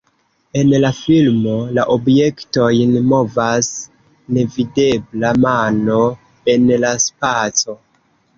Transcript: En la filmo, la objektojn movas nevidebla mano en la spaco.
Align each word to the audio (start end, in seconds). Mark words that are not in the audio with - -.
En 0.59 0.69
la 0.83 0.89
filmo, 0.99 1.57
la 1.77 1.83
objektojn 1.95 2.95
movas 3.11 3.69
nevidebla 4.39 5.35
mano 5.45 6.01
en 6.57 6.67
la 6.87 6.97
spaco. 7.07 7.79